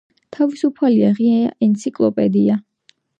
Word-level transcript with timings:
თავისუფალი 0.35 1.11
ღია 1.19 1.51
ენციკლოპედია. 1.67 2.57